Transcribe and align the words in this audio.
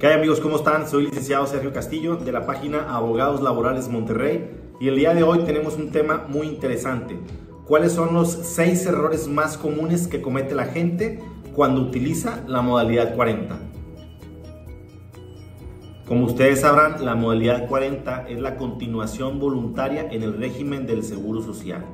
¿Qué 0.00 0.06
hay 0.06 0.14
amigos? 0.14 0.40
¿Cómo 0.40 0.56
están? 0.56 0.88
Soy 0.88 1.04
licenciado 1.04 1.46
Sergio 1.46 1.74
Castillo 1.74 2.16
de 2.16 2.32
la 2.32 2.46
página 2.46 2.88
Abogados 2.88 3.42
Laborales 3.42 3.90
Monterrey 3.90 4.48
y 4.80 4.88
el 4.88 4.96
día 4.96 5.12
de 5.12 5.22
hoy 5.22 5.40
tenemos 5.40 5.76
un 5.76 5.90
tema 5.90 6.24
muy 6.26 6.46
interesante. 6.46 7.18
¿Cuáles 7.66 7.92
son 7.92 8.14
los 8.14 8.30
seis 8.30 8.86
errores 8.86 9.28
más 9.28 9.58
comunes 9.58 10.08
que 10.08 10.22
comete 10.22 10.54
la 10.54 10.64
gente 10.64 11.20
cuando 11.54 11.82
utiliza 11.82 12.42
la 12.46 12.62
modalidad 12.62 13.14
40? 13.14 13.58
Como 16.06 16.24
ustedes 16.24 16.62
sabrán, 16.62 17.04
la 17.04 17.14
modalidad 17.14 17.68
40 17.68 18.26
es 18.26 18.40
la 18.40 18.56
continuación 18.56 19.38
voluntaria 19.38 20.08
en 20.10 20.22
el 20.22 20.32
régimen 20.38 20.86
del 20.86 21.02
Seguro 21.02 21.42
Social. 21.42 21.84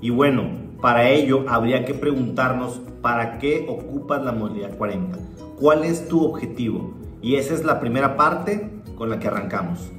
Y 0.00 0.10
bueno, 0.10 0.44
para 0.80 1.10
ello 1.10 1.44
habría 1.48 1.84
que 1.84 1.94
preguntarnos 1.94 2.80
para 3.02 3.40
qué 3.40 3.66
ocupas 3.68 4.22
la 4.22 4.30
modalidad 4.30 4.78
40. 4.78 5.18
¿Cuál 5.58 5.82
es 5.82 6.06
tu 6.06 6.24
objetivo? 6.24 6.97
Y 7.20 7.36
esa 7.36 7.54
es 7.54 7.64
la 7.64 7.80
primera 7.80 8.16
parte 8.16 8.70
con 8.96 9.10
la 9.10 9.18
que 9.18 9.28
arrancamos. 9.28 9.92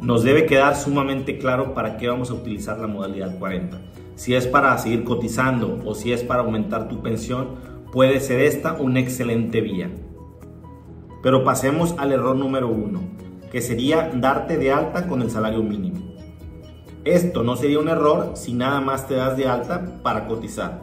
Nos 0.00 0.22
debe 0.22 0.46
quedar 0.46 0.76
sumamente 0.76 1.38
claro 1.38 1.74
para 1.74 1.96
qué 1.96 2.08
vamos 2.08 2.30
a 2.30 2.34
utilizar 2.34 2.78
la 2.78 2.86
modalidad 2.86 3.38
40. 3.38 3.80
Si 4.16 4.34
es 4.34 4.46
para 4.46 4.76
seguir 4.78 5.02
cotizando 5.02 5.80
o 5.84 5.94
si 5.94 6.12
es 6.12 6.22
para 6.22 6.42
aumentar 6.42 6.88
tu 6.88 7.00
pensión, 7.02 7.48
puede 7.90 8.20
ser 8.20 8.40
esta 8.40 8.74
una 8.74 9.00
excelente 9.00 9.60
vía. 9.60 9.90
Pero 11.22 11.42
pasemos 11.42 11.94
al 11.98 12.12
error 12.12 12.36
número 12.36 12.68
uno, 12.68 13.00
que 13.50 13.62
sería 13.62 14.10
darte 14.14 14.58
de 14.58 14.72
alta 14.72 15.08
con 15.08 15.22
el 15.22 15.30
salario 15.30 15.62
mínimo. 15.62 16.14
Esto 17.04 17.42
no 17.42 17.56
sería 17.56 17.80
un 17.80 17.88
error 17.88 18.32
si 18.34 18.52
nada 18.52 18.80
más 18.80 19.08
te 19.08 19.14
das 19.14 19.36
de 19.36 19.48
alta 19.48 20.00
para 20.02 20.26
cotizar. 20.26 20.80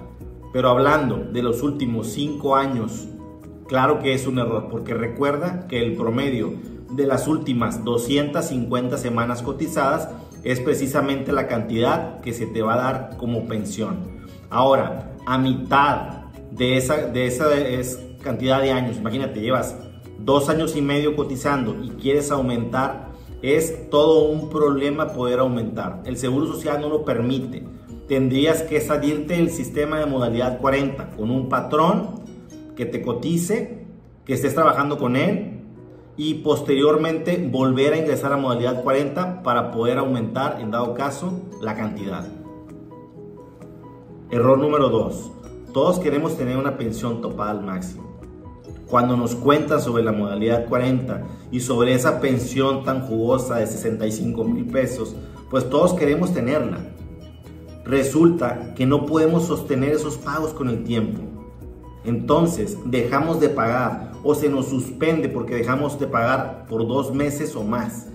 Pero 0.51 0.69
hablando 0.69 1.17
de 1.17 1.43
los 1.43 1.63
últimos 1.63 2.07
5 2.07 2.55
años 2.55 3.07
Claro 3.71 3.99
que 3.99 4.13
es 4.13 4.27
un 4.27 4.37
error, 4.37 4.67
porque 4.69 4.93
recuerda 4.93 5.65
que 5.69 5.81
el 5.81 5.95
promedio 5.95 6.51
de 6.89 7.07
las 7.07 7.29
últimas 7.29 7.85
250 7.85 8.97
semanas 8.97 9.41
cotizadas 9.41 10.09
es 10.43 10.59
precisamente 10.59 11.31
la 11.31 11.47
cantidad 11.47 12.19
que 12.19 12.33
se 12.33 12.47
te 12.47 12.61
va 12.61 12.73
a 12.73 12.77
dar 12.91 13.15
como 13.15 13.47
pensión. 13.47 14.25
Ahora, 14.49 15.13
a 15.25 15.37
mitad 15.37 16.25
de 16.51 16.75
esa, 16.75 16.97
de 16.97 17.27
esa 17.27 17.47
cantidad 18.21 18.61
de 18.61 18.73
años, 18.73 18.97
imagínate, 18.97 19.39
llevas 19.39 19.77
dos 20.19 20.49
años 20.49 20.75
y 20.75 20.81
medio 20.81 21.15
cotizando 21.15 21.81
y 21.81 21.91
quieres 21.91 22.29
aumentar, 22.29 23.11
es 23.41 23.89
todo 23.89 24.25
un 24.25 24.49
problema 24.49 25.13
poder 25.13 25.39
aumentar. 25.39 26.03
El 26.03 26.17
Seguro 26.17 26.45
Social 26.45 26.81
no 26.81 26.89
lo 26.89 27.05
permite. 27.05 27.63
Tendrías 28.09 28.63
que 28.63 28.81
salirte 28.81 29.35
del 29.35 29.49
sistema 29.49 29.97
de 29.97 30.07
modalidad 30.07 30.59
40 30.59 31.11
con 31.11 31.31
un 31.31 31.47
patrón 31.47 32.20
que 32.75 32.85
te 32.85 33.01
cotice, 33.01 33.85
que 34.25 34.33
estés 34.33 34.53
trabajando 34.53 34.97
con 34.97 35.15
él 35.15 35.61
y 36.17 36.35
posteriormente 36.35 37.47
volver 37.51 37.93
a 37.93 37.97
ingresar 37.97 38.33
a 38.33 38.37
modalidad 38.37 38.83
40 38.83 39.43
para 39.43 39.71
poder 39.71 39.97
aumentar, 39.97 40.59
en 40.61 40.71
dado 40.71 40.93
caso, 40.93 41.41
la 41.61 41.75
cantidad. 41.75 42.25
Error 44.29 44.57
número 44.57 44.89
2. 44.89 45.31
Todos 45.73 45.99
queremos 45.99 46.37
tener 46.37 46.57
una 46.57 46.77
pensión 46.77 47.21
topada 47.21 47.51
al 47.51 47.63
máximo. 47.63 48.11
Cuando 48.87 49.15
nos 49.15 49.35
cuentan 49.35 49.81
sobre 49.81 50.03
la 50.03 50.11
modalidad 50.11 50.67
40 50.67 51.23
y 51.49 51.61
sobre 51.61 51.93
esa 51.93 52.19
pensión 52.19 52.83
tan 52.83 53.07
jugosa 53.07 53.55
de 53.55 53.67
65 53.67 54.43
mil 54.43 54.65
pesos, 54.67 55.15
pues 55.49 55.69
todos 55.69 55.93
queremos 55.93 56.33
tenerla. 56.33 56.79
Resulta 57.85 58.73
que 58.75 58.85
no 58.85 59.05
podemos 59.05 59.45
sostener 59.45 59.93
esos 59.93 60.17
pagos 60.17 60.53
con 60.53 60.69
el 60.69 60.83
tiempo 60.83 61.40
entonces 62.03 62.77
dejamos 62.85 63.39
de 63.39 63.49
pagar 63.49 64.11
o 64.23 64.35
se 64.35 64.49
nos 64.49 64.67
suspende 64.67 65.29
porque 65.29 65.55
dejamos 65.55 65.99
de 65.99 66.07
pagar 66.07 66.65
por 66.67 66.87
dos 66.87 67.13
meses 67.13 67.55
o 67.55 67.63
más. 67.63 68.07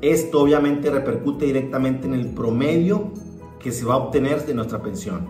Esto 0.00 0.42
obviamente 0.42 0.90
repercute 0.90 1.46
directamente 1.46 2.06
en 2.06 2.14
el 2.14 2.28
promedio 2.28 3.10
que 3.60 3.72
se 3.72 3.84
va 3.84 3.94
a 3.94 3.98
obtener 3.98 4.44
de 4.44 4.54
nuestra 4.54 4.82
pensión. 4.82 5.26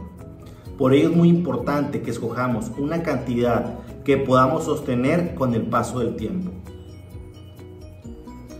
Por 0.77 0.93
ello 0.93 1.11
es 1.11 1.17
muy 1.17 1.29
importante 1.29 2.03
que 2.03 2.11
escojamos 2.11 2.73
una 2.79 3.03
cantidad 3.03 3.79
que 4.05 4.17
podamos 4.17 4.65
sostener 4.65 5.35
con 5.35 5.55
el 5.55 5.63
paso 5.63 6.01
del 6.01 6.17
tiempo. 6.17 6.51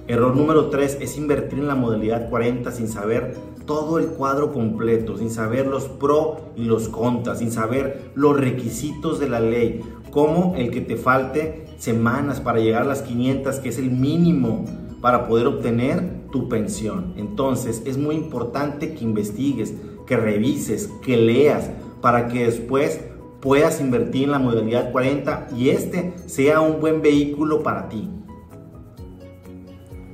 Error 0.07 0.37
número 0.37 0.69
3 0.69 0.99
es 1.01 1.17
invertir 1.17 1.61
en 1.61 1.67
la 1.67 1.75
modalidad 1.75 2.29
40 2.29 2.71
sin 2.73 2.89
saber 2.89 3.37
todo 3.65 3.99
el 3.99 4.09
cuadro 4.09 4.53
completo, 4.53 5.17
sin 5.17 5.31
saber 5.31 5.67
los 5.67 5.85
pro 5.85 6.53
y 6.57 6.65
los 6.65 6.91
contras, 6.91 7.39
sin 7.39 7.51
saber 7.51 8.11
los 8.15 8.39
requisitos 8.39 9.19
de 9.19 9.31
la 9.31 9.41
ley, 9.41 9.81
como 10.11 10.55
el 10.57 10.71
que 10.71 10.83
te 10.83 10.97
falte 10.97 11.65
semanas 11.79 12.41
para 12.43 12.61
llegar 12.61 12.83
a 12.83 12.87
las 12.87 13.01
500, 13.01 13.61
que 13.61 13.71
es 13.71 13.79
el 13.79 13.91
mínimo 13.91 14.67
para 15.01 15.27
poder 15.27 15.47
obtener 15.47 16.29
tu 16.31 16.51
pensión. 16.51 17.15
Entonces 17.17 17.83
es 17.87 17.97
muy 17.97 18.17
importante 18.17 18.93
que 18.93 19.05
investigues, 19.05 19.73
que 20.07 20.19
revises, 20.19 20.91
que 21.03 21.17
leas, 21.17 21.71
para 22.03 22.29
que 22.29 22.45
después 22.45 23.01
puedas 23.41 23.81
invertir 23.81 24.25
en 24.25 24.33
la 24.33 24.39
modalidad 24.39 24.93
40 24.93 25.49
y 25.57 25.71
este 25.71 26.13
sea 26.27 26.61
un 26.61 26.81
buen 26.81 27.01
vehículo 27.01 27.63
para 27.63 27.89
ti. 27.89 28.11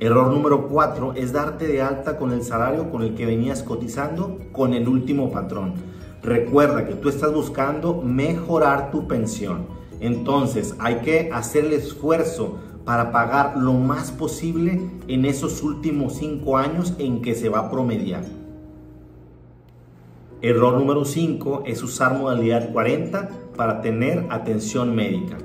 Error 0.01 0.31
número 0.31 0.67
4 0.67 1.13
es 1.13 1.31
darte 1.31 1.67
de 1.67 1.83
alta 1.83 2.17
con 2.17 2.31
el 2.31 2.41
salario 2.41 2.89
con 2.89 3.03
el 3.03 3.13
que 3.13 3.27
venías 3.27 3.61
cotizando 3.61 4.39
con 4.51 4.73
el 4.73 4.87
último 4.87 5.31
patrón. 5.31 5.75
Recuerda 6.23 6.87
que 6.87 6.95
tú 6.95 7.07
estás 7.07 7.31
buscando 7.31 8.01
mejorar 8.01 8.89
tu 8.89 9.07
pensión. 9.07 9.67
Entonces 9.99 10.73
hay 10.79 11.01
que 11.01 11.29
hacer 11.31 11.65
el 11.65 11.73
esfuerzo 11.73 12.57
para 12.83 13.11
pagar 13.11 13.57
lo 13.57 13.73
más 13.73 14.11
posible 14.11 14.81
en 15.07 15.25
esos 15.25 15.61
últimos 15.61 16.13
5 16.15 16.57
años 16.57 16.95
en 16.97 17.21
que 17.21 17.35
se 17.35 17.49
va 17.49 17.59
a 17.59 17.69
promediar. 17.69 18.23
Error 20.41 20.79
número 20.79 21.05
5 21.05 21.65
es 21.67 21.83
usar 21.83 22.17
modalidad 22.17 22.71
40 22.73 23.29
para 23.55 23.81
tener 23.81 24.25
atención 24.31 24.95
médica. 24.95 25.37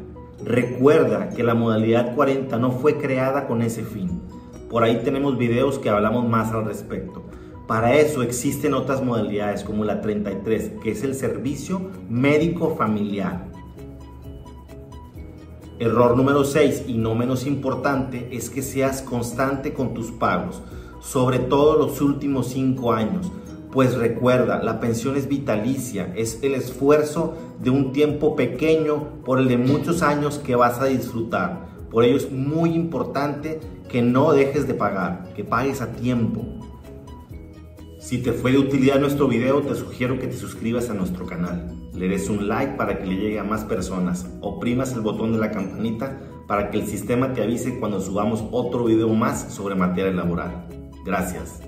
Recuerda 0.42 1.28
que 1.28 1.42
la 1.42 1.54
modalidad 1.54 2.14
40 2.14 2.56
no 2.58 2.70
fue 2.70 2.96
creada 2.96 3.46
con 3.46 3.60
ese 3.60 3.82
fin. 3.82 4.22
Por 4.68 4.82
ahí 4.82 5.00
tenemos 5.04 5.38
videos 5.38 5.78
que 5.78 5.90
hablamos 5.90 6.28
más 6.28 6.52
al 6.52 6.64
respecto. 6.64 7.22
Para 7.66 7.96
eso 7.96 8.22
existen 8.22 8.74
otras 8.74 9.02
modalidades 9.02 9.64
como 9.64 9.84
la 9.84 10.00
33, 10.00 10.72
que 10.82 10.92
es 10.92 11.02
el 11.02 11.14
servicio 11.14 11.90
médico 12.08 12.76
familiar. 12.76 13.46
Error 15.78 16.16
número 16.16 16.44
6 16.44 16.84
y 16.86 16.94
no 16.94 17.14
menos 17.14 17.46
importante 17.46 18.28
es 18.32 18.50
que 18.50 18.62
seas 18.62 19.02
constante 19.02 19.74
con 19.74 19.94
tus 19.94 20.10
pagos, 20.10 20.62
sobre 21.00 21.38
todo 21.38 21.76
los 21.76 22.00
últimos 22.00 22.48
5 22.48 22.92
años. 22.92 23.30
Pues 23.72 23.94
recuerda, 23.94 24.62
la 24.62 24.80
pensión 24.80 25.16
es 25.16 25.28
vitalicia, 25.28 26.12
es 26.16 26.38
el 26.42 26.54
esfuerzo 26.54 27.34
de 27.62 27.70
un 27.70 27.92
tiempo 27.92 28.34
pequeño 28.34 29.20
por 29.24 29.38
el 29.38 29.48
de 29.48 29.58
muchos 29.58 30.02
años 30.02 30.38
que 30.38 30.56
vas 30.56 30.80
a 30.80 30.86
disfrutar. 30.86 31.75
Por 31.96 32.04
ello 32.04 32.18
es 32.18 32.30
muy 32.30 32.74
importante 32.74 33.58
que 33.88 34.02
no 34.02 34.34
dejes 34.34 34.68
de 34.68 34.74
pagar, 34.74 35.32
que 35.34 35.44
pagues 35.44 35.80
a 35.80 35.92
tiempo. 35.92 36.44
Si 37.98 38.18
te 38.18 38.32
fue 38.32 38.52
de 38.52 38.58
utilidad 38.58 39.00
nuestro 39.00 39.28
video, 39.28 39.62
te 39.62 39.74
sugiero 39.74 40.18
que 40.18 40.26
te 40.26 40.36
suscribas 40.36 40.90
a 40.90 40.92
nuestro 40.92 41.24
canal. 41.24 41.74
Le 41.94 42.06
des 42.08 42.28
un 42.28 42.48
like 42.48 42.76
para 42.76 42.98
que 42.98 43.06
le 43.06 43.16
llegue 43.16 43.38
a 43.38 43.44
más 43.44 43.64
personas. 43.64 44.28
Oprimas 44.42 44.92
el 44.92 45.00
botón 45.00 45.32
de 45.32 45.38
la 45.38 45.50
campanita 45.50 46.20
para 46.46 46.70
que 46.70 46.80
el 46.80 46.86
sistema 46.86 47.32
te 47.32 47.42
avise 47.42 47.80
cuando 47.80 47.98
subamos 47.98 48.44
otro 48.50 48.84
video 48.84 49.08
más 49.08 49.54
sobre 49.54 49.74
materia 49.74 50.12
laboral. 50.12 50.66
Gracias. 51.02 51.62